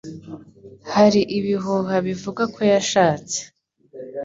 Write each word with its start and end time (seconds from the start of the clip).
Hari 0.93 1.21
ibihuha 1.37 1.95
bivuga 2.07 2.43
ko 2.53 2.59
yashatse. 2.71 3.37